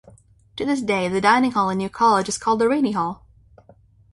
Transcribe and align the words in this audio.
To 0.55 0.65
this 0.65 0.81
day, 0.81 1.09
the 1.09 1.21
dining 1.21 1.51
Hall 1.51 1.69
in 1.69 1.77
New 1.77 1.87
College 1.87 2.27
is 2.27 2.39
called 2.39 2.57
the 2.57 2.67
Rainy 2.67 2.93
Hall. 2.93 3.23